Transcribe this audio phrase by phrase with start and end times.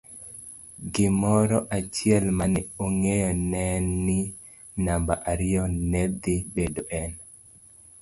[0.93, 4.19] Gimoro achiel mane ong'eyo neen ni
[4.83, 7.11] namba ariyo nedhi bedo en.